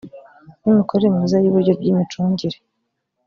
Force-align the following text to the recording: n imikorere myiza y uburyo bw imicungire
n 0.61 0.63
imikorere 0.71 1.07
myiza 1.15 1.37
y 1.39 1.47
uburyo 1.49 1.71
bw 1.77 1.83
imicungire 1.91 2.57